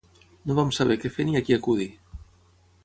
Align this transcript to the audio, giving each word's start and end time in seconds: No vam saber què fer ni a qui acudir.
No 0.51 0.55
vam 0.59 0.71
saber 0.77 0.97
què 1.03 1.11
fer 1.19 1.27
ni 1.29 1.39
a 1.39 1.43
qui 1.49 1.57
acudir. 1.59 1.91